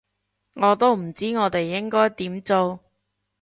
[0.55, 2.79] 我都唔知我哋應該點做